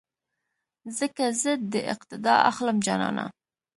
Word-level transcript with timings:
ځکه 0.97 1.23
زه 1.41 1.51
دې 1.71 1.81
اقتیدا 1.93 2.35
اخلم 2.49 2.77
جانانه 2.85 3.25